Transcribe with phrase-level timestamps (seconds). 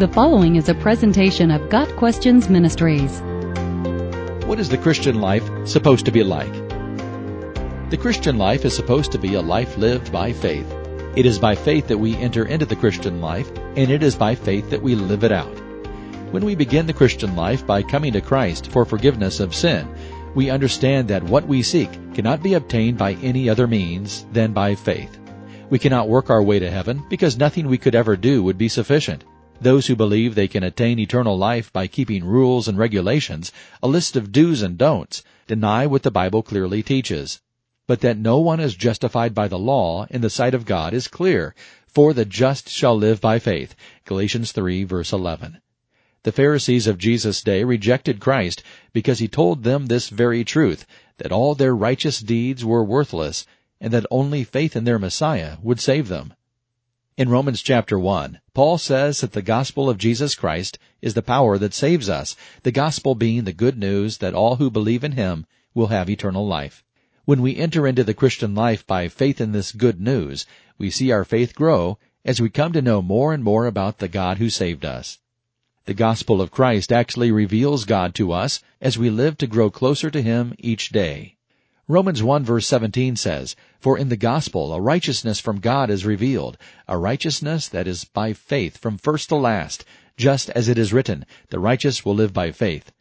[0.00, 3.20] The following is a presentation of Got Questions Ministries.
[4.46, 6.50] What is the Christian life supposed to be like?
[7.90, 10.64] The Christian life is supposed to be a life lived by faith.
[11.16, 14.34] It is by faith that we enter into the Christian life, and it is by
[14.34, 15.54] faith that we live it out.
[16.32, 19.86] When we begin the Christian life by coming to Christ for forgiveness of sin,
[20.34, 24.76] we understand that what we seek cannot be obtained by any other means than by
[24.76, 25.18] faith.
[25.68, 28.70] We cannot work our way to heaven because nothing we could ever do would be
[28.70, 29.24] sufficient.
[29.62, 33.52] Those who believe they can attain eternal life by keeping rules and regulations,
[33.82, 37.42] a list of do's and don'ts, deny what the Bible clearly teaches.
[37.86, 41.08] But that no one is justified by the law in the sight of God is
[41.08, 41.54] clear,
[41.86, 43.74] for the just shall live by faith.
[44.06, 45.60] Galatians 3 verse 11.
[46.22, 48.62] The Pharisees of Jesus' day rejected Christ
[48.94, 50.86] because he told them this very truth,
[51.18, 53.46] that all their righteous deeds were worthless,
[53.78, 56.32] and that only faith in their Messiah would save them.
[57.20, 61.58] In Romans chapter 1, Paul says that the gospel of Jesus Christ is the power
[61.58, 65.44] that saves us, the gospel being the good news that all who believe in him
[65.74, 66.82] will have eternal life.
[67.26, 70.46] When we enter into the Christian life by faith in this good news,
[70.78, 74.08] we see our faith grow as we come to know more and more about the
[74.08, 75.18] God who saved us.
[75.84, 80.10] The gospel of Christ actually reveals God to us as we live to grow closer
[80.10, 81.36] to Him each day.
[81.90, 86.56] Romans 1 verse 17 says, For in the gospel a righteousness from God is revealed,
[86.86, 89.84] a righteousness that is by faith from first to last,
[90.16, 92.92] just as it is written, The righteous will live by faith.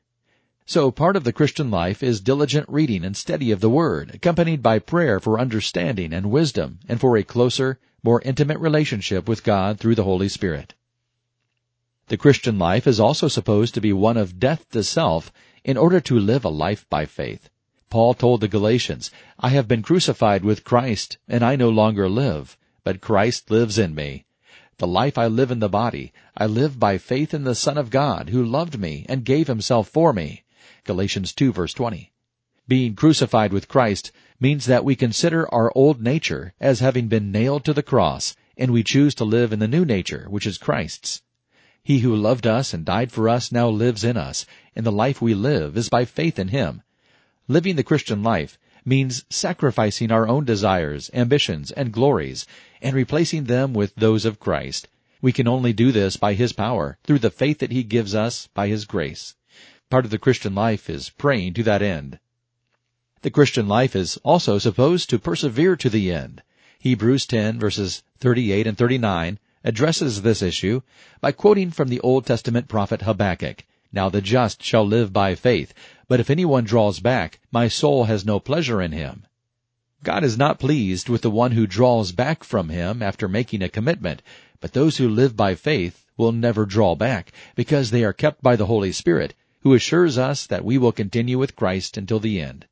[0.66, 4.64] So part of the Christian life is diligent reading and study of the Word, accompanied
[4.64, 9.80] by prayer for understanding and wisdom, and for a closer, more intimate relationship with God
[9.80, 10.74] through the Holy Spirit.
[12.08, 15.32] The Christian life is also supposed to be one of death to self
[15.64, 17.52] in order to live a life by faith.
[17.90, 19.10] Paul told the Galatians,
[19.40, 23.96] I have been crucified with Christ, and I no longer live, but Christ lives in
[23.96, 24.26] me.
[24.78, 27.90] The life I live in the body, I live by faith in the Son of
[27.90, 30.44] God, who loved me and gave himself for me.
[30.84, 32.12] Galatians 2 verse 20.
[32.68, 37.66] Being crucified with Christ means that we consider our old nature as having been nailed
[37.66, 41.24] to the cross, and we choose to live in the new nature, which is Christ's.
[41.82, 45.24] He who loved us and died for us now lives in us, and the life
[45.24, 46.84] we live is by faith in him.
[47.52, 52.46] Living the Christian life means sacrificing our own desires, ambitions, and glories,
[52.80, 54.88] and replacing them with those of Christ.
[55.20, 58.48] We can only do this by His power, through the faith that He gives us
[58.54, 59.34] by His grace.
[59.90, 62.20] Part of the Christian life is praying to that end.
[63.24, 66.44] The Christian life is also supposed to persevere to the end.
[66.78, 70.82] Hebrews 10 verses 38 and 39 addresses this issue
[71.20, 73.66] by quoting from the Old Testament prophet Habakkuk.
[73.92, 75.74] Now the just shall live by faith,
[76.10, 79.26] but if anyone draws back, my soul has no pleasure in him.
[80.04, 83.70] God is not pleased with the one who draws back from him after making a
[83.70, 84.24] commitment,
[84.60, 88.56] but those who live by faith will never draw back, because they are kept by
[88.56, 92.66] the Holy Spirit, who assures us that we will continue with Christ until the end.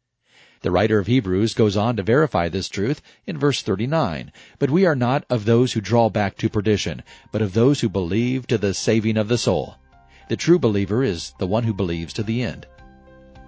[0.62, 4.32] The writer of Hebrews goes on to verify this truth in verse 39.
[4.58, 7.90] But we are not of those who draw back to perdition, but of those who
[7.90, 9.76] believe to the saving of the soul.
[10.28, 12.66] The true believer is the one who believes to the end.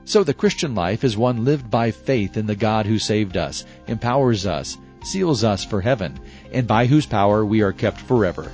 [0.09, 3.63] So the Christian life is one lived by faith in the God who saved us,
[3.85, 6.19] empowers us, seals us for heaven,
[6.51, 8.51] and by whose power we are kept forever.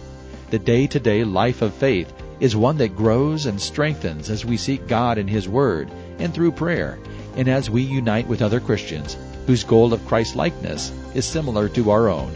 [0.49, 2.11] The day-to-day life of faith
[2.41, 5.89] is one that grows and strengthens as we seek God in His Word
[6.19, 6.99] and through prayer,
[7.37, 9.15] and as we unite with other Christians
[9.47, 12.35] whose goal of Christ likeness is similar to our own.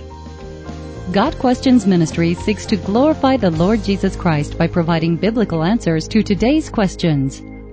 [1.12, 6.24] Got Questions Ministry seeks to glorify the Lord Jesus Christ by providing biblical answers to
[6.24, 7.42] today's questions.